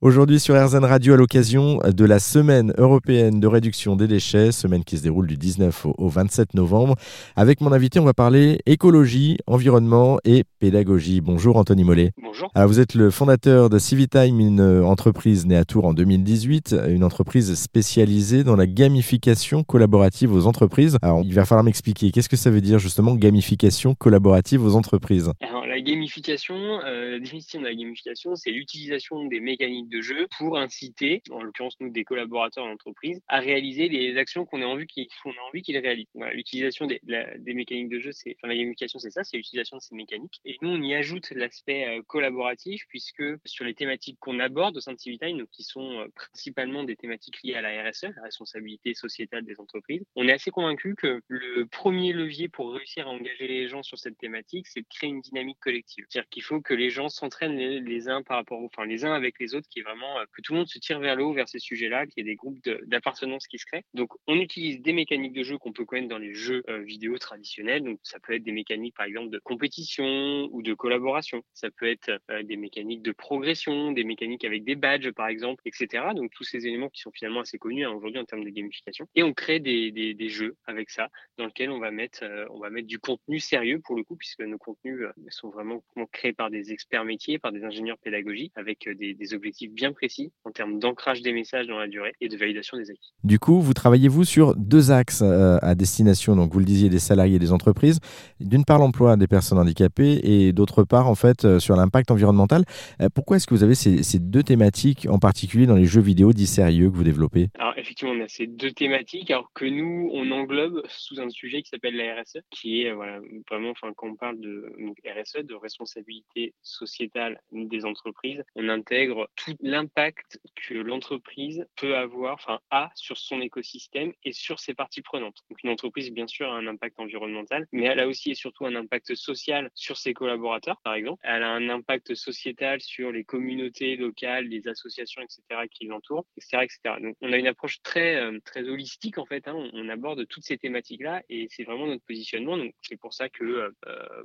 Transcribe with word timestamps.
Aujourd'hui 0.00 0.38
sur 0.38 0.54
RZN 0.54 0.84
Radio 0.84 1.14
à 1.14 1.16
l'occasion 1.16 1.80
de 1.84 2.04
la 2.04 2.20
semaine 2.20 2.72
européenne 2.78 3.40
de 3.40 3.48
réduction 3.48 3.96
des 3.96 4.06
déchets, 4.06 4.52
semaine 4.52 4.84
qui 4.84 4.96
se 4.96 5.02
déroule 5.02 5.26
du 5.26 5.36
19 5.36 5.86
au 5.86 6.08
27 6.08 6.54
novembre. 6.54 6.94
Avec 7.34 7.60
mon 7.60 7.72
invité, 7.72 7.98
on 7.98 8.04
va 8.04 8.14
parler 8.14 8.60
écologie, 8.64 9.38
environnement 9.48 10.20
et 10.24 10.44
pédagogie. 10.60 11.20
Bonjour 11.20 11.56
Anthony 11.56 11.82
Mollet. 11.82 12.12
Bonjour. 12.22 12.48
Alors, 12.54 12.68
vous 12.68 12.78
êtes 12.78 12.94
le 12.94 13.10
fondateur 13.10 13.70
de 13.70 13.78
Civitime, 13.80 14.38
une 14.38 14.60
entreprise 14.84 15.46
née 15.46 15.56
à 15.56 15.64
Tours 15.64 15.84
en 15.84 15.94
2018, 15.94 16.76
une 16.90 17.02
entreprise 17.02 17.52
spécialisée 17.56 18.44
dans 18.44 18.54
la 18.54 18.68
gamification 18.68 19.64
collaborative 19.64 20.32
aux 20.32 20.46
entreprises. 20.46 20.96
Alors 21.02 21.22
il 21.24 21.34
va 21.34 21.44
falloir 21.44 21.64
m'expliquer, 21.64 22.12
qu'est-ce 22.12 22.28
que 22.28 22.36
ça 22.36 22.50
veut 22.50 22.60
dire 22.60 22.78
justement 22.78 23.16
gamification 23.16 23.96
collaborative 23.96 24.64
aux 24.64 24.76
entreprises? 24.76 25.32
Alors 25.40 25.66
la 25.66 25.80
gamification, 25.80 26.54
euh, 26.54 27.12
la 27.12 27.18
définition 27.18 27.60
de 27.60 27.64
la 27.64 27.74
gamification, 27.74 28.36
c'est 28.36 28.50
l'utilisation 28.50 29.26
des 29.26 29.40
de 29.88 30.00
jeu 30.00 30.26
pour 30.38 30.58
inciter, 30.58 31.22
en 31.30 31.42
l'occurrence 31.42 31.76
nous 31.80 31.90
des 31.90 32.04
collaborateurs 32.04 32.66
d'entreprise, 32.66 33.20
à 33.28 33.40
réaliser 33.40 33.88
les 33.88 34.16
actions 34.16 34.44
qu'on 34.44 34.62
a 34.62 34.66
envie 34.66 34.86
qu'ils 34.86 35.78
réalisent. 35.78 36.08
Voilà, 36.14 36.32
l'utilisation 36.32 36.86
des, 36.86 37.00
des, 37.02 37.54
mécaniques 37.54 37.88
de 37.88 37.98
jeu, 37.98 38.12
c'est 38.12 38.36
enfin 38.38 38.48
la 38.48 38.56
gamification, 38.56 38.98
c'est 38.98 39.10
ça, 39.10 39.24
c'est 39.24 39.36
l'utilisation 39.36 39.76
de 39.76 39.82
ces 39.82 39.94
mécaniques. 39.94 40.40
Et 40.44 40.56
nous 40.62 40.70
on 40.70 40.82
y 40.82 40.94
ajoute 40.94 41.30
l'aspect 41.30 41.86
euh, 41.86 42.02
collaboratif 42.06 42.84
puisque 42.88 43.22
sur 43.44 43.64
les 43.64 43.74
thématiques 43.74 44.18
qu'on 44.20 44.38
aborde 44.40 44.76
au 44.76 44.80
sein 44.80 44.92
de 44.92 44.98
Civitime, 44.98 45.46
qui 45.52 45.62
sont 45.62 46.00
euh, 46.00 46.06
principalement 46.14 46.84
des 46.84 46.96
thématiques 46.96 47.42
liées 47.42 47.54
à 47.54 47.60
la 47.60 47.88
RSE, 47.88 48.06
la 48.16 48.22
responsabilité 48.22 48.94
sociétale 48.94 49.44
des 49.44 49.60
entreprises, 49.60 50.04
on 50.16 50.28
est 50.28 50.32
assez 50.32 50.50
convaincu 50.50 50.94
que 50.94 51.20
le 51.28 51.66
premier 51.66 52.12
levier 52.12 52.48
pour 52.48 52.72
réussir 52.72 53.06
à 53.06 53.10
engager 53.10 53.48
les 53.48 53.68
gens 53.68 53.82
sur 53.82 53.98
cette 53.98 54.18
thématique, 54.18 54.66
c'est 54.66 54.80
de 54.80 54.86
créer 54.88 55.10
une 55.10 55.20
dynamique 55.20 55.58
collective. 55.60 56.04
C'est-à-dire 56.08 56.28
qu'il 56.28 56.42
faut 56.42 56.60
que 56.60 56.74
les 56.74 56.90
gens 56.90 57.08
s'entraînent 57.08 57.56
les, 57.56 58.08
uns 58.08 58.22
par 58.22 58.38
rapport, 58.38 58.60
enfin 58.62 58.84
les 58.84 59.04
uns 59.04 59.12
avec 59.12 59.38
les 59.38 59.54
autres, 59.54 59.68
qui 59.78 59.82
vraiment 59.82 60.18
euh, 60.18 60.24
que 60.32 60.42
tout 60.42 60.52
le 60.52 60.58
monde 60.58 60.68
se 60.68 60.78
tire 60.78 60.98
vers 61.00 61.16
le 61.16 61.24
haut 61.24 61.32
vers 61.32 61.48
ces 61.48 61.58
sujets-là, 61.58 62.06
qu'il 62.06 62.18
y 62.18 62.20
ait 62.20 62.30
des 62.30 62.36
groupes 62.36 62.58
d'appartenance 62.86 63.46
qui 63.46 63.58
se 63.58 63.66
créent. 63.66 63.84
Donc, 63.94 64.10
on 64.26 64.36
utilise 64.36 64.80
des 64.80 64.92
mécaniques 64.92 65.32
de 65.32 65.42
jeu 65.42 65.58
qu'on 65.58 65.72
peut 65.72 65.84
connaître 65.84 66.08
dans 66.08 66.18
les 66.18 66.34
jeux 66.34 66.62
euh, 66.68 66.82
vidéo 66.82 67.18
traditionnels. 67.18 67.82
Donc, 67.82 67.98
ça 68.02 68.18
peut 68.20 68.34
être 68.34 68.42
des 68.42 68.52
mécaniques, 68.52 68.94
par 68.94 69.06
exemple, 69.06 69.30
de 69.30 69.38
compétition 69.38 70.48
ou 70.50 70.62
de 70.62 70.74
collaboration. 70.74 71.42
Ça 71.54 71.70
peut 71.70 71.88
être 71.88 72.10
euh, 72.30 72.42
des 72.42 72.56
mécaniques 72.56 73.02
de 73.02 73.12
progression, 73.12 73.92
des 73.92 74.04
mécaniques 74.04 74.44
avec 74.44 74.64
des 74.64 74.74
badges, 74.74 75.10
par 75.12 75.28
exemple, 75.28 75.62
etc. 75.66 76.04
Donc, 76.14 76.30
tous 76.32 76.44
ces 76.44 76.66
éléments 76.66 76.88
qui 76.88 77.00
sont 77.00 77.12
finalement 77.12 77.40
assez 77.40 77.58
connus 77.58 77.84
hein, 77.84 77.92
aujourd'hui 77.92 78.20
en 78.20 78.24
termes 78.24 78.44
de 78.44 78.50
gamification. 78.50 79.06
Et 79.14 79.22
on 79.22 79.32
crée 79.32 79.60
des, 79.60 80.28
jeux 80.28 80.56
avec 80.66 80.90
ça, 80.90 81.08
dans 81.38 81.46
lesquels 81.46 81.70
on 81.70 81.78
va 81.78 81.90
mettre, 81.90 82.22
on 82.50 82.58
va 82.58 82.68
mettre 82.68 82.86
du 82.86 82.98
contenu 82.98 83.38
sérieux 83.38 83.80
pour 83.82 83.96
le 83.96 84.04
coup, 84.04 84.16
puisque 84.16 84.40
nos 84.40 84.58
contenus 84.58 85.06
sont 85.30 85.48
vraiment 85.48 85.82
créés 86.12 86.34
par 86.34 86.50
des 86.50 86.72
experts 86.72 87.04
métiers, 87.04 87.38
par 87.38 87.50
des 87.50 87.64
ingénieurs 87.64 87.96
pédagogiques, 87.98 88.52
avec 88.56 88.88
des 88.88 89.34
objectifs 89.34 89.67
bien 89.68 89.92
précis 89.92 90.32
en 90.44 90.50
termes 90.50 90.78
d'ancrage 90.78 91.22
des 91.22 91.32
messages 91.32 91.66
dans 91.66 91.78
la 91.78 91.88
durée 91.88 92.12
et 92.20 92.28
de 92.28 92.36
validation 92.36 92.76
des 92.76 92.90
acquis. 92.90 93.12
Du 93.24 93.38
coup, 93.38 93.60
vous 93.60 93.74
travaillez-vous 93.74 94.24
sur 94.24 94.56
deux 94.56 94.90
axes 94.90 95.22
euh, 95.22 95.58
à 95.62 95.74
destination, 95.74 96.36
donc 96.36 96.52
vous 96.52 96.58
le 96.58 96.64
disiez, 96.64 96.88
des 96.88 96.98
salariés 96.98 97.36
et 97.36 97.38
des 97.38 97.52
entreprises. 97.52 98.00
D'une 98.40 98.64
part, 98.64 98.78
l'emploi 98.78 99.16
des 99.16 99.26
personnes 99.26 99.58
handicapées 99.58 100.20
et 100.22 100.52
d'autre 100.52 100.84
part, 100.84 101.08
en 101.08 101.14
fait, 101.14 101.44
euh, 101.44 101.58
sur 101.58 101.76
l'impact 101.76 102.10
environnemental. 102.10 102.64
Euh, 103.00 103.08
pourquoi 103.14 103.36
est-ce 103.36 103.46
que 103.46 103.54
vous 103.54 103.64
avez 103.64 103.74
ces, 103.74 104.18
deux 104.18 104.42
thématiques 104.42 105.06
en 105.08 105.18
particulier 105.18 105.66
dans 105.66 105.76
les 105.76 105.86
jeux 105.86 106.00
vidéo 106.00 106.32
dits 106.32 106.46
sérieux 106.46 106.90
que 106.90 106.96
vous 106.96 107.04
développez? 107.04 107.50
Effectivement, 107.78 108.12
on 108.14 108.20
a 108.20 108.28
ces 108.28 108.46
deux 108.46 108.72
thématiques, 108.72 109.30
alors 109.30 109.52
que 109.52 109.64
nous, 109.64 110.10
on 110.12 110.30
englobe 110.30 110.82
sous 110.88 111.20
un 111.20 111.30
sujet 111.30 111.62
qui 111.62 111.70
s'appelle 111.70 111.96
la 111.96 112.20
RSE, 112.20 112.38
qui 112.50 112.82
est 112.82 112.92
voilà, 112.92 113.20
vraiment, 113.48 113.70
enfin, 113.70 113.92
quand 113.96 114.08
on 114.08 114.16
parle 114.16 114.40
de 114.40 114.74
RSE, 115.06 115.44
de 115.44 115.54
responsabilité 115.54 116.54
sociétale 116.62 117.40
des 117.52 117.84
entreprises, 117.84 118.44
on 118.54 118.68
intègre 118.68 119.28
tout 119.36 119.56
l'impact 119.60 120.40
que 120.54 120.74
l'entreprise 120.74 121.66
peut 121.76 121.96
avoir, 121.96 122.34
enfin 122.34 122.60
a 122.70 122.90
sur 122.94 123.16
son 123.16 123.40
écosystème 123.40 124.12
et 124.24 124.32
sur 124.32 124.58
ses 124.58 124.74
parties 124.74 125.02
prenantes. 125.02 125.44
Donc 125.50 125.62
une 125.62 125.70
entreprise, 125.70 126.10
bien 126.10 126.26
sûr, 126.26 126.50
a 126.50 126.56
un 126.56 126.66
impact 126.66 126.98
environnemental, 126.98 127.66
mais 127.72 127.84
elle 127.84 128.00
a 128.00 128.08
aussi 128.08 128.30
et 128.30 128.34
surtout 128.34 128.66
un 128.66 128.74
impact 128.74 129.14
social 129.14 129.70
sur 129.74 129.96
ses 129.96 130.14
collaborateurs, 130.14 130.80
par 130.82 130.94
exemple. 130.94 131.20
Elle 131.24 131.42
a 131.42 131.50
un 131.50 131.68
impact 131.68 132.14
sociétal 132.14 132.80
sur 132.80 133.12
les 133.12 133.24
communautés 133.24 133.96
locales, 133.96 134.46
les 134.46 134.68
associations, 134.68 135.22
etc., 135.22 135.68
qui 135.70 135.86
l'entourent, 135.86 136.26
etc., 136.36 136.64
etc. 136.64 136.96
Donc 137.00 137.16
on 137.20 137.32
a 137.32 137.36
une 137.36 137.46
approche 137.46 137.67
très 137.82 138.16
euh, 138.16 138.38
très 138.44 138.68
holistique 138.68 139.18
en 139.18 139.26
fait. 139.26 139.46
Hein. 139.48 139.54
On, 139.54 139.70
on, 139.74 139.88
aborde 139.88 140.26
toutes 140.28 140.44
ces 140.44 140.58
thématiques-là 140.58 141.22
et 141.28 141.48
c'est 141.50 141.64
vraiment 141.64 141.86
notre 141.86 142.04
positionnement. 142.04 142.56
Donc 142.56 142.74
c'est 142.82 142.98
pour 142.98 143.14
ça 143.14 143.28
que 143.28 143.44
euh, 143.44 143.70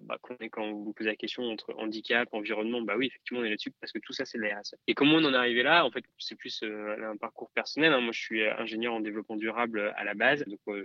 bah, 0.01 0.17
quand 0.21 0.71
vous 0.71 0.89
me 0.89 0.93
posez 0.93 1.09
la 1.09 1.15
question 1.15 1.43
entre 1.43 1.73
handicap, 1.77 2.27
environnement, 2.31 2.81
bah 2.81 2.95
oui, 2.97 3.07
effectivement, 3.07 3.41
on 3.41 3.43
est 3.45 3.49
là-dessus 3.49 3.71
parce 3.79 3.91
que 3.91 3.99
tout 3.99 4.13
ça 4.13 4.25
c'est 4.25 4.37
de 4.37 4.43
la 4.43 4.59
RSE. 4.59 4.75
Et 4.87 4.93
comment 4.93 5.15
on 5.15 5.25
en 5.25 5.33
est 5.33 5.37
arrivé 5.37 5.63
là 5.63 5.85
En 5.85 5.91
fait, 5.91 6.03
c'est 6.17 6.35
plus 6.35 6.61
euh, 6.63 7.11
un 7.11 7.17
parcours 7.17 7.51
personnel. 7.51 7.93
Hein. 7.93 8.01
Moi, 8.01 8.11
je 8.11 8.19
suis 8.19 8.43
ingénieur 8.45 8.93
en 8.93 8.99
développement 8.99 9.35
durable 9.35 9.93
à 9.95 10.03
la 10.03 10.13
base. 10.13 10.43
Donc, 10.45 10.59
euh, 10.67 10.83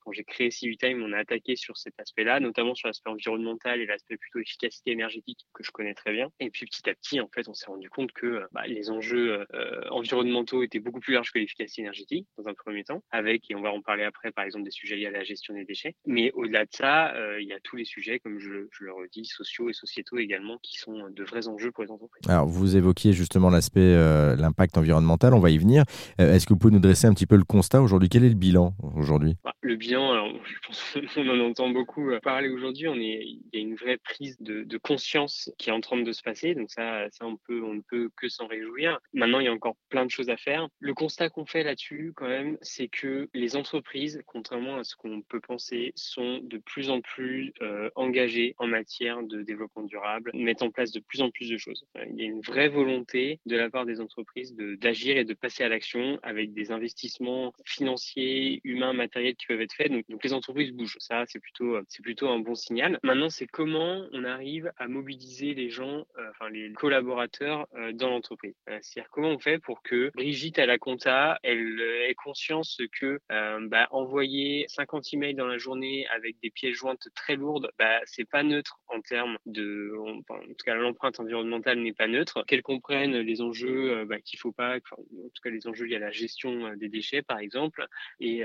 quand 0.00 0.12
j'ai 0.12 0.24
créé 0.24 0.50
Civitime, 0.50 1.02
on 1.02 1.12
a 1.12 1.18
attaqué 1.18 1.56
sur 1.56 1.76
cet 1.76 1.98
aspect-là, 1.98 2.40
notamment 2.40 2.74
sur 2.74 2.88
l'aspect 2.88 3.10
environnemental 3.10 3.80
et 3.80 3.86
l'aspect 3.86 4.16
plutôt 4.16 4.38
efficacité 4.38 4.92
énergétique 4.92 5.46
que 5.52 5.62
je 5.62 5.70
connais 5.70 5.94
très 5.94 6.12
bien. 6.12 6.30
Et 6.40 6.50
puis, 6.50 6.66
petit 6.66 6.88
à 6.88 6.94
petit, 6.94 7.20
en 7.20 7.28
fait, 7.28 7.48
on 7.48 7.54
s'est 7.54 7.66
rendu 7.66 7.90
compte 7.90 8.12
que 8.12 8.46
bah, 8.52 8.66
les 8.66 8.90
enjeux 8.90 9.46
euh, 9.54 9.88
environnementaux 9.90 10.62
étaient 10.62 10.80
beaucoup 10.80 11.00
plus 11.00 11.14
larges 11.14 11.30
que 11.32 11.38
l'efficacité 11.38 11.82
énergétique 11.82 11.99
dans 12.38 12.48
un 12.48 12.54
premier 12.54 12.84
temps, 12.84 13.02
avec, 13.10 13.50
et 13.50 13.54
on 13.54 13.62
va 13.62 13.70
en 13.70 13.82
parler 13.82 14.04
après, 14.04 14.30
par 14.32 14.44
exemple, 14.44 14.64
des 14.64 14.70
sujets 14.70 14.96
liés 14.96 15.06
à 15.06 15.10
la 15.10 15.24
gestion 15.24 15.54
des 15.54 15.64
déchets. 15.64 15.94
Mais 16.06 16.30
au-delà 16.32 16.64
de 16.64 16.70
ça, 16.72 17.14
il 17.40 17.46
y 17.46 17.52
a 17.52 17.60
tous 17.60 17.76
les 17.76 17.84
sujets, 17.84 18.18
comme 18.18 18.38
je, 18.38 18.66
je 18.70 18.84
le 18.84 18.92
redis, 18.92 19.24
sociaux 19.24 19.68
et 19.68 19.72
sociétaux 19.72 20.18
également, 20.18 20.58
qui 20.62 20.76
sont 20.78 21.08
de 21.10 21.24
vrais 21.24 21.48
enjeux 21.48 21.70
pour 21.70 21.84
les 21.84 21.90
entreprises. 21.90 22.28
Alors, 22.28 22.46
vous 22.46 22.76
évoquiez 22.76 23.12
justement 23.12 23.50
l'aspect, 23.50 23.80
euh, 23.80 24.36
l'impact 24.36 24.76
environnemental, 24.76 25.34
on 25.34 25.40
va 25.40 25.50
y 25.50 25.58
venir. 25.58 25.84
Euh, 26.20 26.34
est-ce 26.34 26.46
que 26.46 26.52
vous 26.52 26.58
pouvez 26.58 26.72
nous 26.72 26.80
dresser 26.80 27.06
un 27.06 27.14
petit 27.14 27.26
peu 27.26 27.36
le 27.36 27.44
constat 27.44 27.80
aujourd'hui? 27.80 28.08
Quel 28.08 28.24
est 28.24 28.28
le 28.28 28.34
bilan 28.34 28.74
aujourd'hui? 28.96 29.36
Bah, 29.44 29.54
Le 29.62 29.76
bilan, 29.76 30.12
alors, 30.12 30.28
je 30.44 30.66
pense 30.66 30.94
qu'on 31.14 31.28
en 31.28 31.40
entend 31.40 31.70
beaucoup 31.70 32.10
euh, 32.10 32.20
parler 32.20 32.48
aujourd'hui. 32.48 32.88
On 32.88 32.94
est, 32.94 33.22
il 33.24 33.42
y 33.52 33.58
a 33.58 33.60
une 33.60 33.74
vraie 33.74 33.98
prise 33.98 34.36
de, 34.40 34.64
de, 34.64 34.78
conscience 34.78 35.50
qui 35.58 35.70
est 35.70 35.72
en 35.72 35.80
train 35.80 36.00
de 36.00 36.12
se 36.12 36.22
passer. 36.22 36.54
Donc 36.54 36.70
ça, 36.70 37.06
ça 37.10 37.26
on 37.26 37.36
peut, 37.36 37.62
on 37.62 37.74
ne 37.74 37.82
peut 37.82 38.10
que 38.16 38.28
s'en 38.28 38.46
réjouir. 38.46 38.98
Maintenant, 39.12 39.40
il 39.40 39.46
y 39.46 39.48
a 39.48 39.52
encore 39.52 39.76
plein 39.88 40.04
de 40.04 40.10
choses 40.10 40.30
à 40.30 40.36
faire. 40.36 40.68
Le 40.80 40.94
constat 40.94 41.28
qu'on 41.28 41.46
fait 41.46 41.62
là-dessus, 41.62 41.89
quand 42.14 42.28
même, 42.28 42.58
c'est 42.62 42.88
que 42.88 43.28
les 43.34 43.56
entreprises, 43.56 44.22
contrairement 44.26 44.76
à 44.76 44.84
ce 44.84 44.96
qu'on 44.96 45.22
peut 45.22 45.40
penser, 45.40 45.92
sont 45.96 46.40
de 46.42 46.58
plus 46.58 46.90
en 46.90 47.00
plus 47.00 47.52
euh, 47.62 47.90
engagées 47.94 48.54
en 48.58 48.66
matière 48.66 49.22
de 49.22 49.42
développement 49.42 49.82
durable, 49.82 50.30
mettent 50.34 50.62
en 50.62 50.70
place 50.70 50.92
de 50.92 51.00
plus 51.00 51.20
en 51.20 51.30
plus 51.30 51.48
de 51.48 51.56
choses. 51.56 51.84
Il 52.08 52.20
y 52.20 52.22
a 52.22 52.26
une 52.26 52.40
vraie 52.40 52.68
volonté 52.68 53.40
de 53.46 53.56
la 53.56 53.70
part 53.70 53.86
des 53.86 54.00
entreprises 54.00 54.54
d'agir 54.54 55.16
et 55.16 55.24
de 55.24 55.34
passer 55.34 55.64
à 55.64 55.68
l'action 55.68 56.18
avec 56.22 56.52
des 56.52 56.72
investissements 56.72 57.52
financiers, 57.64 58.60
humains, 58.64 58.92
matériels 58.92 59.36
qui 59.36 59.46
peuvent 59.46 59.60
être 59.60 59.74
faits. 59.74 59.90
Donc, 59.90 60.04
donc 60.08 60.24
les 60.24 60.32
entreprises 60.32 60.72
bougent. 60.72 60.96
Ça, 60.98 61.24
c'est 61.26 61.40
plutôt, 61.40 61.78
c'est 61.88 62.02
plutôt 62.02 62.28
un 62.28 62.38
bon 62.38 62.54
signal. 62.54 62.98
Maintenant, 63.02 63.30
c'est 63.30 63.46
comment 63.46 64.06
on 64.12 64.24
arrive 64.24 64.72
à 64.76 64.88
mobiliser 64.88 65.54
les 65.54 65.70
gens, 65.70 66.06
euh, 66.18 66.30
enfin 66.30 66.50
les 66.50 66.72
collaborateurs 66.72 67.66
euh, 67.74 67.92
dans 67.92 68.10
l'entreprise. 68.10 68.54
Euh, 68.68 68.78
C'est-à-dire 68.82 69.10
comment 69.10 69.30
on 69.30 69.38
fait 69.38 69.58
pour 69.58 69.82
que 69.82 70.10
Brigitte 70.14 70.58
à 70.58 70.66
la 70.66 70.78
compta, 70.78 71.38
elle 71.42 71.79
ait 71.82 72.14
conscience 72.14 72.78
que 72.98 73.20
bah, 73.28 73.88
envoyer 73.90 74.66
50 74.68 75.12
emails 75.14 75.34
dans 75.34 75.46
la 75.46 75.58
journée 75.58 76.06
avec 76.08 76.36
des 76.42 76.50
pièces 76.50 76.74
jointes 76.74 77.08
très 77.14 77.36
lourdes, 77.36 77.70
bah, 77.78 78.00
c'est 78.04 78.28
pas 78.28 78.42
neutre 78.42 78.80
en 78.88 79.00
termes 79.00 79.38
de, 79.46 79.94
en, 79.98 80.20
tout 80.22 80.64
cas, 80.64 80.74
l'empreinte 80.74 81.20
environnementale 81.20 81.78
n'est 81.78 81.92
pas 81.92 82.08
neutre. 82.08 82.44
Qu'elle 82.46 82.62
comprenne 82.62 83.18
les 83.18 83.40
enjeux 83.40 84.04
bah, 84.04 84.20
qu'il 84.20 84.38
faut 84.38 84.52
pas, 84.52 84.76
en 84.76 84.78
tout 84.78 85.42
cas 85.42 85.50
les 85.50 85.66
enjeux 85.66 85.86
liés 85.86 85.96
à 85.96 86.00
la 86.00 86.10
gestion 86.10 86.74
des 86.76 86.88
déchets 86.88 87.22
par 87.22 87.38
exemple, 87.38 87.86
et, 88.20 88.44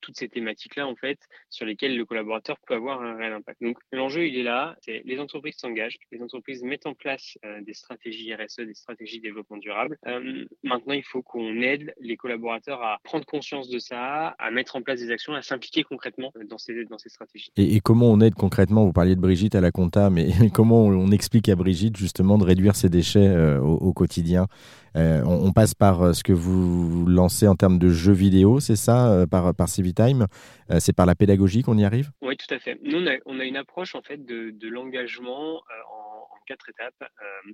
toutes 0.00 0.16
ces 0.16 0.28
thématiques-là, 0.28 0.86
en 0.86 0.94
fait, 0.94 1.18
sur 1.50 1.66
lesquelles 1.66 1.96
le 1.96 2.04
collaborateur 2.04 2.56
peut 2.66 2.74
avoir 2.74 3.02
un 3.02 3.16
réel 3.16 3.32
impact. 3.32 3.60
Donc, 3.60 3.76
l'enjeu, 3.90 4.26
il 4.28 4.38
est 4.38 4.44
là. 4.44 4.76
C'est 4.82 5.02
les 5.04 5.18
entreprises 5.18 5.56
s'engagent, 5.56 5.96
les 6.12 6.22
entreprises 6.22 6.62
mettent 6.62 6.86
en 6.86 6.94
place 6.94 7.36
euh, 7.44 7.60
des 7.62 7.74
stratégies 7.74 8.32
RSE, 8.32 8.60
des 8.60 8.74
stratégies 8.74 9.18
de 9.18 9.24
développement 9.24 9.56
durable. 9.56 9.98
Euh, 10.06 10.44
maintenant, 10.62 10.94
il 10.94 11.02
faut 11.02 11.22
qu'on 11.22 11.60
aide 11.60 11.92
les 11.98 12.16
collaborateurs 12.16 12.75
à 12.82 12.98
prendre 13.02 13.24
conscience 13.24 13.68
de 13.68 13.78
ça, 13.78 14.34
à 14.38 14.50
mettre 14.50 14.76
en 14.76 14.82
place 14.82 15.00
des 15.00 15.10
actions, 15.10 15.34
à 15.34 15.42
s'impliquer 15.42 15.82
concrètement 15.82 16.32
dans 16.48 16.58
ces, 16.58 16.84
dans 16.84 16.98
ces 16.98 17.08
stratégies. 17.08 17.50
Et, 17.56 17.76
et, 17.76 17.80
comment 17.80 18.06
on 18.06 18.20
aide 18.20 18.34
concrètement 18.34 18.84
Vous 18.84 18.92
parliez 18.92 19.14
de 19.14 19.20
Brigitte 19.20 19.54
à 19.54 19.60
la 19.60 19.70
compta, 19.70 20.10
mais 20.10 20.28
comment 20.54 20.84
on 20.84 21.10
explique 21.10 21.48
à 21.48 21.56
Brigitte 21.56 21.96
justement 21.96 22.38
de 22.38 22.44
réduire 22.44 22.76
ses 22.76 22.88
déchets 22.88 23.28
euh, 23.28 23.60
au, 23.60 23.74
au, 23.76 23.92
quotidien? 23.92 24.46
Euh, 24.96 25.22
on, 25.24 25.46
on, 25.46 25.52
passe 25.52 25.74
par 25.74 26.14
ce 26.14 26.22
que 26.22 26.32
vous 26.32 27.06
lancez 27.06 27.46
en 27.46 27.54
termes 27.54 27.78
de 27.78 27.90
jeux 27.90 28.12
vidéo, 28.12 28.60
c'est 28.60 28.76
ça, 28.76 29.26
par, 29.30 29.54
par 29.54 29.68
Civitime? 29.68 30.26
C'est 30.78 30.94
par 30.94 31.06
la 31.06 31.14
pédagogie 31.14 31.62
qu'on 31.62 31.76
y 31.76 31.84
arrive? 31.84 32.10
Oui, 32.22 32.36
tout 32.36 32.52
à 32.52 32.58
fait. 32.58 32.78
Nous, 32.82 32.98
on 32.98 33.06
a, 33.06 33.16
on 33.26 33.38
a, 33.38 33.44
une 33.44 33.56
approche 33.56 33.94
en 33.94 34.02
fait 34.02 34.24
de, 34.24 34.50
de 34.50 34.68
l'engagement 34.68 35.56
en 35.56 35.95
quatre 36.46 36.68
étapes. 36.68 36.94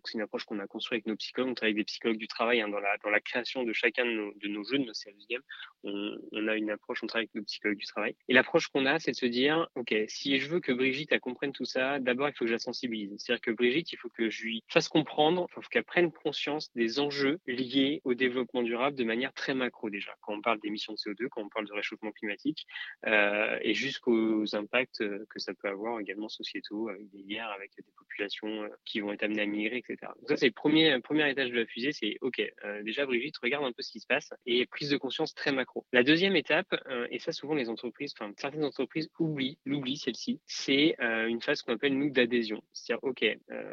c'est 0.05 0.15
une 0.15 0.23
approche 0.23 0.44
qu'on 0.44 0.59
a 0.59 0.67
construite 0.67 0.99
avec 0.99 1.06
nos 1.06 1.17
psychologues. 1.17 1.50
On 1.50 1.55
travaille 1.55 1.73
avec 1.73 1.79
des 1.79 1.85
psychologues 1.85 2.19
du 2.19 2.29
travail 2.29 2.61
hein, 2.61 2.69
dans, 2.69 2.81
la, 2.81 2.97
dans 2.99 3.11
la 3.11 3.21
création 3.21 3.65
de 3.65 3.73
chacun 3.73 4.05
de 4.05 4.11
nos, 4.11 4.33
de 4.35 4.49
nos 4.49 4.65
jeux, 4.65 4.79
de 4.79 4.85
nos 4.85 4.94
service 4.94 5.27
games. 5.29 5.43
On, 5.85 6.49
a 6.49 6.56
une 6.56 6.71
approche, 6.71 7.03
on 7.03 7.06
travaille 7.06 7.25
avec 7.25 7.35
nos 7.35 7.44
psychologues 7.44 7.79
du 7.79 7.87
travail. 7.87 8.15
Et 8.29 8.35
l'approche 8.35 8.69
qu'on 8.69 8.87
a, 8.87 8.99
c'est 8.99 9.12
de 9.12 9.17
se 9.17 9.27
dire, 9.27 9.69
OK, 9.75 9.94
si 10.09 10.39
je 10.39 10.49
veux 10.49 10.61
que 10.61 10.73
Brigitte 10.73 11.19
comprenne 11.21 11.53
tout 11.53 11.65
ça, 11.65 11.99
d'abord, 11.99 12.29
il 12.29 12.33
faut 12.35 12.44
que 12.44 12.49
je 12.49 12.53
la 12.53 12.59
sensibilise. 12.59 13.15
C'est-à-dire 13.19 13.41
que 13.41 13.50
Brigitte, 13.50 13.93
il 13.93 13.97
faut 13.97 14.09
que 14.11 14.31
je 14.31 14.43
lui 14.43 14.62
fasse 14.69 14.89
comprendre, 14.89 15.47
il 15.50 15.55
faut 15.55 15.61
qu'elle 15.71 15.85
prenne 15.85 16.12
conscience 16.12 16.73
des 16.75 17.00
enjeux 17.00 17.41
liés 17.47 18.00
au 18.05 18.15
développement 18.15 18.62
durable 18.62 18.97
de 18.97 19.05
manière 19.05 19.33
très 19.33 19.55
macro 19.55 19.91
déjà. 19.91 20.12
Quand 20.21 20.35
on 20.35 20.41
parle 20.41 20.61
d'émissions 20.61 20.93
de 20.93 20.99
CO2, 20.99 21.29
quand 21.29 21.43
on 21.43 21.49
parle 21.49 21.67
de 21.67 21.73
réchauffement 21.73 22.12
climatique, 22.12 22.67
euh, 23.06 23.59
et 23.62 23.75
jusqu'aux 23.75 24.55
impacts 24.55 25.00
euh, 25.00 25.25
que 25.31 25.39
ça 25.39 25.55
peut 25.55 25.69
avoir 25.69 26.00
également 26.00 26.29
sociétaux, 26.29 26.89
avec 26.89 27.09
des 27.11 27.23
guerres, 27.23 27.50
avec 27.50 27.71
des 27.77 27.85
populations 27.97 28.62
euh, 28.62 28.69
qui 28.84 29.00
vont 29.00 29.12
être 29.12 29.23
amenées 29.23 29.43
à 29.43 29.46
migrer, 29.46 29.79
etc. 29.79 30.12
Donc 30.19 30.29
ça, 30.29 30.37
c'est 30.37 30.46
le 30.46 30.52
premier, 30.52 30.99
premier 31.00 31.31
étage 31.31 31.50
de 31.50 31.58
la 31.58 31.67
fusée, 31.67 31.93
c'est 31.93 32.17
OK, 32.20 32.40
euh, 32.64 32.82
déjà 32.82 33.06
Brigitte, 33.06 33.37
regarde 33.38 33.64
un 33.64 33.73
peu 33.73 33.82
ce 33.82 33.90
qui 33.90 34.00
se 34.00 34.06
passe 34.06 34.31
et 34.46 34.67
prise 34.67 34.90
de 34.90 34.96
conscience 34.96 35.34
très 35.34 35.52
macro. 35.52 35.84
La 35.93 36.02
deuxième 36.02 36.37
étape, 36.37 36.75
euh, 36.88 37.06
et 37.11 37.19
ça 37.19 37.32
souvent 37.32 37.55
les 37.55 37.69
entreprises, 37.69 38.14
enfin 38.19 38.32
certaines 38.37 38.64
entreprises 38.64 39.11
oublient, 39.19 39.58
l'oublient 39.64 39.96
celle-ci, 39.96 40.40
c'est 40.46 40.96
euh, 41.00 41.26
une 41.26 41.40
phase 41.40 41.62
qu'on 41.62 41.75
appelle 41.75 41.96
nous 41.96 42.11
d'adhésion. 42.11 42.62
C'est-à-dire, 42.73 43.05
OK, 43.05 43.25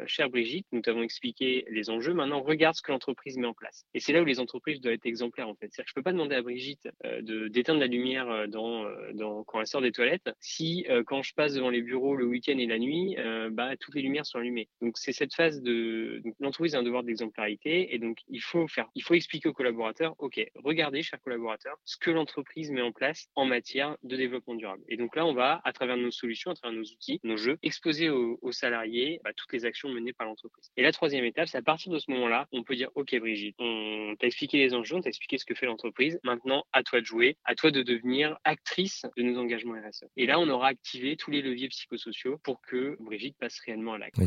chère 0.06 0.30
Brigitte, 0.30 0.66
nous 0.72 0.80
t'avons 0.80 1.02
expliqué 1.02 1.64
les 1.70 1.90
enjeux, 1.90 2.14
maintenant 2.14 2.42
regarde 2.42 2.74
ce 2.74 2.82
que 2.82 2.92
l'entreprise 2.92 3.36
met 3.36 3.46
en 3.46 3.54
place. 3.54 3.84
Et 3.94 4.00
c'est 4.00 4.12
là 4.12 4.22
où 4.22 4.24
les 4.24 4.40
entreprises 4.40 4.80
doivent 4.80 4.94
être 4.94 5.06
exemplaires 5.06 5.48
en 5.48 5.54
fait. 5.54 5.68
C'est-à-dire 5.70 5.84
que 5.84 5.90
je 5.90 5.94
peux 5.94 6.02
pas 6.02 6.12
demander 6.12 6.36
à 6.36 6.42
Brigitte 6.42 6.88
de 7.04 7.48
d'éteindre 7.48 7.80
la 7.80 7.86
lumière 7.86 8.48
dans, 8.48 8.84
dans 9.14 9.44
quand 9.44 9.60
elle 9.60 9.66
sort 9.66 9.80
des 9.80 9.92
toilettes 9.92 10.30
si 10.40 10.86
quand 11.06 11.22
je 11.22 11.34
passe 11.34 11.54
devant 11.54 11.70
les 11.70 11.82
bureaux 11.82 12.16
le 12.16 12.26
week-end 12.26 12.58
et 12.58 12.66
la 12.66 12.78
nuit, 12.78 13.16
bah 13.50 13.76
toutes 13.78 13.94
les 13.94 14.02
lumières 14.02 14.26
sont 14.26 14.38
allumées. 14.38 14.68
Donc 14.80 14.98
c'est 15.00 15.12
cette 15.12 15.34
phase 15.34 15.62
de 15.62 16.22
l'entreprise 16.40 16.74
a 16.74 16.78
un 16.78 16.82
devoir 16.82 17.02
d'exemplarité 17.02 17.94
et 17.94 17.98
donc 17.98 18.18
il 18.28 18.42
faut 18.42 18.68
faire, 18.68 18.86
il 18.94 19.02
faut 19.02 19.14
expliquer 19.14 19.48
aux 19.48 19.54
collaborateurs, 19.54 20.14
ok, 20.18 20.40
regardez 20.56 21.02
chers 21.02 21.20
collaborateurs 21.22 21.76
ce 21.84 21.96
que 21.96 22.10
l'entreprise 22.10 22.70
met 22.70 22.82
en 22.82 22.92
place 22.92 23.28
en 23.34 23.46
matière 23.46 23.96
de 24.02 24.14
développement 24.16 24.54
durable. 24.54 24.82
Et 24.88 24.98
donc 24.98 25.16
là 25.16 25.24
on 25.24 25.32
va 25.32 25.62
à 25.64 25.72
travers 25.72 25.96
nos 25.96 26.10
solutions, 26.10 26.50
à 26.50 26.54
travers 26.54 26.78
nos 26.78 26.84
outils, 26.84 27.18
nos 27.24 27.38
jeux, 27.38 27.58
exposer 27.62 28.10
aux, 28.10 28.38
salariés 28.52 29.20
bah, 29.24 29.30
toutes 29.34 29.52
les 29.52 29.64
actions 29.64 29.88
menées 29.88 30.12
par 30.12 30.26
l'entreprise. 30.26 30.70
Et 30.76 30.82
la 30.82 30.92
troisième 30.92 31.24
étape, 31.24 31.48
c'est 31.48 31.56
à 31.56 31.62
partir 31.62 31.92
de 31.92 31.98
ce 31.98 32.10
moment-là, 32.10 32.48
on 32.52 32.62
peut 32.62 32.74
dire 32.74 32.90
ok 32.94 33.18
Brigitte, 33.20 33.54
on 33.58 34.14
t'a 34.18 34.26
expliqué 34.26 34.58
les 34.58 34.74
enjeux, 34.74 34.96
on 34.96 35.00
t'a 35.00 35.08
expliqué 35.08 35.38
ce 35.38 35.46
que 35.46 35.54
fait 35.54 35.66
l'entreprise. 35.66 36.18
Maintenant 36.24 36.64
à 36.72 36.82
toi 36.82 37.00
de 37.00 37.06
jouer, 37.06 37.38
à 37.44 37.54
toi 37.54 37.70
de 37.70 37.82
devenir 37.82 38.38
actrice 38.44 39.06
de 39.16 39.22
nos 39.22 39.40
engagements 39.40 39.74
RSE. 39.74 40.04
Et 40.18 40.26
là 40.26 40.38
on 40.38 40.48
aura 40.48 40.68
activé 40.68 41.16
tous 41.16 41.30
les 41.30 41.40
leviers 41.40 41.68
psychosociaux 41.68 42.38
pour 42.44 42.60
que 42.60 42.96
Brigitte 43.00 43.38
passe 43.38 43.58
réellement 43.60 43.94
à 43.94 43.98
l'acte. 43.98 44.18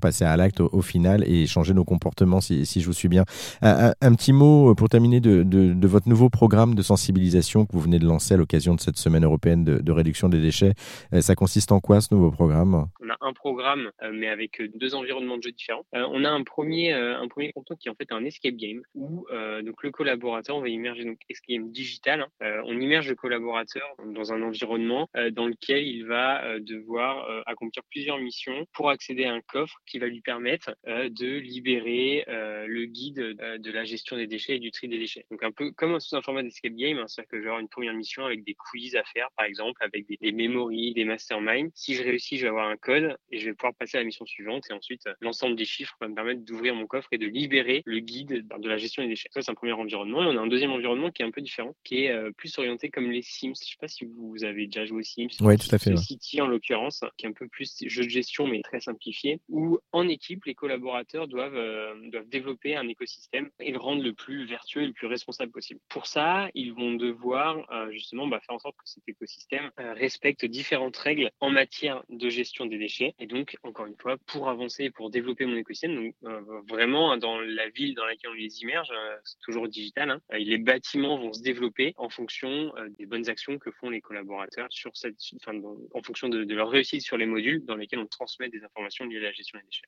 Passer 0.00 0.24
à 0.24 0.36
l'acte 0.36 0.60
au, 0.60 0.82
final 0.82 1.24
et 1.28 1.46
changer 1.46 1.74
nos 1.74 1.84
comportements 1.84 2.40
si, 2.40 2.64
je 2.64 2.86
vous 2.86 2.92
suis 2.92 3.08
bien. 3.08 3.24
Un, 3.62 4.14
petit 4.14 4.32
mot 4.32 4.74
pour 4.74 4.88
terminer 4.88 5.20
de, 5.20 5.42
de, 5.42 5.86
votre 5.86 6.08
nouveau 6.08 6.28
programme 6.28 6.74
de 6.74 6.82
sensibilisation 6.82 7.66
que 7.66 7.72
vous 7.72 7.80
venez 7.80 7.98
de 7.98 8.06
lancer 8.06 8.34
à 8.34 8.36
l'occasion 8.36 8.74
de 8.74 8.80
cette 8.80 8.98
semaine 8.98 9.24
européenne 9.24 9.64
de, 9.64 9.92
réduction 9.92 10.28
des 10.28 10.40
déchets. 10.40 10.72
Ça 11.20 11.34
consiste 11.34 11.72
en 11.72 11.80
quoi 11.80 12.00
ce 12.00 12.12
nouveau 12.12 12.30
programme? 12.30 12.86
On 13.00 13.08
a 13.08 13.16
un 13.20 13.32
programme, 13.32 13.90
mais 14.12 14.28
avec 14.28 14.60
deux 14.74 14.94
environnements 14.94 15.38
de 15.38 15.42
jeu 15.42 15.52
différents. 15.52 15.84
On 15.92 16.24
a 16.24 16.30
un 16.30 16.42
premier, 16.42 16.92
un 16.92 17.28
premier 17.28 17.52
contenu 17.52 17.76
qui 17.78 17.88
est 17.88 17.90
en 17.90 17.94
fait 17.94 18.12
un 18.12 18.24
escape 18.24 18.56
game 18.56 18.82
où 18.94 19.26
donc 19.64 19.82
le 19.82 19.90
collaborateur, 19.90 20.56
on 20.56 20.60
va 20.60 20.68
immerger 20.68 21.04
donc 21.04 21.18
escape 21.28 21.48
game 21.48 21.70
digital. 21.70 22.26
On 22.40 22.78
immerge 22.78 23.08
le 23.08 23.14
collaborateur 23.14 23.86
dans 24.14 24.32
un 24.32 24.42
environnement 24.42 25.08
dans 25.32 25.46
lequel 25.46 25.86
il 25.86 26.04
va 26.06 26.58
devoir 26.60 27.26
accomplir 27.46 27.82
plusieurs 27.90 28.18
missions 28.18 28.66
pour 28.72 28.90
accéder 28.90 29.24
à 29.24 29.32
un 29.32 29.40
coffre 29.56 29.80
qui 29.86 29.98
va 29.98 30.06
lui 30.06 30.20
permettre 30.20 30.76
de 30.86 31.38
libérer 31.38 32.24
le 32.28 32.84
guide 32.86 33.36
de 33.66 33.70
la 33.70 33.84
gestion 33.84 34.16
des 34.16 34.26
déchets 34.26 34.56
et 34.56 34.58
du 34.58 34.70
tri 34.70 34.88
des 34.88 34.98
déchets. 34.98 35.24
Donc 35.30 35.42
un 35.42 35.52
peu 35.52 35.70
comme 35.72 35.98
sous 36.00 36.16
un 36.16 36.22
format 36.22 36.42
d'escape 36.42 36.74
game, 36.74 36.98
hein, 36.98 37.06
c'est-à-dire 37.06 37.30
que 37.30 37.42
j'aurai 37.42 37.60
une 37.62 37.68
première 37.68 37.94
mission 37.94 38.24
avec 38.24 38.44
des 38.44 38.54
quiz 38.54 38.96
à 38.96 39.04
faire, 39.04 39.28
par 39.36 39.46
exemple, 39.46 39.82
avec 39.82 40.06
des, 40.06 40.18
des 40.20 40.32
memories, 40.32 40.92
des 40.94 41.04
masterminds. 41.04 41.70
Si 41.74 41.94
je 41.94 42.02
réussis, 42.02 42.36
je 42.36 42.42
vais 42.42 42.48
avoir 42.48 42.68
un 42.68 42.76
code 42.76 43.16
et 43.30 43.38
je 43.38 43.46
vais 43.46 43.54
pouvoir 43.54 43.74
passer 43.74 43.96
à 43.96 44.00
la 44.00 44.06
mission 44.06 44.26
suivante. 44.26 44.64
Et 44.70 44.72
ensuite, 44.72 45.08
l'ensemble 45.20 45.56
des 45.56 45.64
chiffres 45.64 45.96
va 46.00 46.08
me 46.08 46.14
permettre 46.14 46.44
d'ouvrir 46.44 46.74
mon 46.74 46.86
coffre 46.86 47.08
et 47.12 47.18
de 47.18 47.26
libérer 47.26 47.82
le 47.84 48.00
guide 48.00 48.46
de 48.58 48.68
la 48.68 48.76
gestion 48.76 49.02
des 49.02 49.08
déchets. 49.08 49.28
Ça, 49.32 49.42
c'est 49.42 49.50
un 49.50 49.54
premier 49.54 49.72
environnement. 49.72 50.22
Et 50.22 50.26
on 50.26 50.38
a 50.38 50.40
un 50.40 50.46
deuxième 50.46 50.72
environnement 50.72 51.10
qui 51.10 51.22
est 51.22 51.26
un 51.26 51.30
peu 51.30 51.40
différent, 51.40 51.74
qui 51.84 52.04
est 52.04 52.10
euh, 52.10 52.30
plus 52.32 52.56
orienté 52.58 52.90
comme 52.90 53.10
les 53.10 53.22
Sims. 53.22 53.54
Je 53.60 53.70
sais 53.70 53.76
pas 53.80 53.88
si 53.88 54.04
vous 54.04 54.44
avez 54.44 54.66
déjà 54.66 54.84
joué 54.84 55.00
aux 55.00 55.02
Sims. 55.02 55.28
Oui, 55.40 55.56
tout 55.56 55.74
à 55.74 55.78
fait. 55.78 55.90
Ouais. 55.90 55.96
City, 55.96 56.40
en 56.40 56.46
l'occurrence, 56.46 57.04
qui 57.16 57.26
est 57.26 57.28
un 57.28 57.32
peu 57.32 57.48
plus 57.48 57.76
jeu 57.86 58.04
de 58.04 58.10
gestion, 58.10 58.46
mais 58.46 58.62
très 58.62 58.80
simplifié, 58.80 59.35
où 59.48 59.78
en 59.92 60.08
équipe, 60.08 60.44
les 60.44 60.54
collaborateurs 60.54 61.28
doivent, 61.28 61.56
euh, 61.56 61.94
doivent 62.10 62.28
développer 62.28 62.76
un 62.76 62.88
écosystème 62.88 63.50
et 63.60 63.72
le 63.72 63.78
rendre 63.78 64.02
le 64.02 64.12
plus 64.12 64.46
vertueux 64.46 64.82
et 64.82 64.86
le 64.86 64.92
plus 64.92 65.06
responsable 65.06 65.52
possible. 65.52 65.80
Pour 65.88 66.06
ça, 66.06 66.48
ils 66.54 66.72
vont 66.72 66.94
devoir 66.94 67.56
euh, 67.72 67.90
justement 67.90 68.26
bah, 68.26 68.40
faire 68.40 68.54
en 68.54 68.58
sorte 68.58 68.76
que 68.76 68.88
cet 68.88 69.02
écosystème 69.08 69.70
euh, 69.80 69.94
respecte 69.94 70.44
différentes 70.44 70.96
règles 70.96 71.30
en 71.40 71.50
matière 71.50 72.02
de 72.08 72.28
gestion 72.28 72.66
des 72.66 72.78
déchets. 72.78 73.14
Et 73.18 73.26
donc, 73.26 73.56
encore 73.62 73.86
une 73.86 73.96
fois, 73.96 74.16
pour 74.26 74.48
avancer 74.48 74.84
et 74.84 74.90
pour 74.90 75.10
développer 75.10 75.46
mon 75.46 75.56
écosystème, 75.56 75.94
donc, 75.96 76.14
euh, 76.24 76.40
vraiment 76.68 77.16
dans 77.16 77.40
la 77.40 77.68
ville 77.68 77.94
dans 77.94 78.04
laquelle 78.04 78.30
on 78.30 78.34
les 78.34 78.62
immerge, 78.62 78.92
c'est 79.24 79.38
toujours 79.40 79.68
digital, 79.68 80.10
hein, 80.10 80.20
les 80.32 80.58
bâtiments 80.58 81.18
vont 81.18 81.32
se 81.32 81.42
développer 81.42 81.94
en 81.96 82.08
fonction 82.08 82.72
des 82.98 83.06
bonnes 83.06 83.28
actions 83.28 83.58
que 83.58 83.70
font 83.70 83.90
les 83.90 84.00
collaborateurs 84.00 84.66
sur 84.70 84.96
cette, 84.96 85.16
enfin, 85.36 85.60
en 85.94 86.02
fonction 86.02 86.28
de, 86.28 86.54
leur 86.54 86.70
réussite 86.70 87.02
sur 87.02 87.16
les 87.16 87.26
modules 87.26 87.64
dans 87.64 87.76
lesquels 87.76 87.98
on 87.98 88.06
transmet 88.06 88.48
des 88.48 88.62
informations 88.64 89.04
liées 89.04 89.20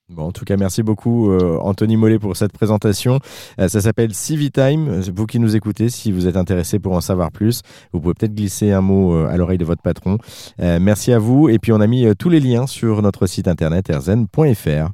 Bon, 0.09 0.25
en 0.25 0.33
tout 0.33 0.45
cas, 0.45 0.57
merci 0.57 0.83
beaucoup 0.83 1.33
Anthony 1.33 1.97
Mollet 1.97 2.19
pour 2.19 2.37
cette 2.37 2.53
présentation. 2.53 3.21
ça 3.59 3.69
s'appelle 3.69 4.15
Civitime. 4.15 5.01
Vous 5.01 5.27
qui 5.27 5.39
nous 5.39 5.57
écoutez, 5.57 5.89
si 5.89 6.13
vous 6.13 6.27
êtes 6.27 6.37
intéressé 6.37 6.79
pour 6.79 6.93
en 6.93 7.01
savoir 7.01 7.31
plus, 7.31 7.63
vous 7.93 8.01
pouvez 8.01 8.15
peut-être 8.15 8.35
glisser 8.35 8.73
un 8.73 8.81
mot 8.81 9.15
à 9.15 9.37
l'oreille 9.37 9.59
de 9.59 9.65
votre 9.65 9.83
patron. 9.83 10.19
Euh, 10.61 10.79
merci 10.81 11.13
à 11.13 11.19
vous. 11.19 11.49
Et 11.49 11.59
puis, 11.59 11.73
on 11.73 11.81
a 11.81 11.87
mis 11.87 12.07
tous 12.17 12.31
les 12.31 12.41
liens 12.41 12.67
sur 12.67 13.03
notre 13.03 13.27
site 13.27 13.49
internet 13.49 13.91
erzen.fr. 13.91 14.87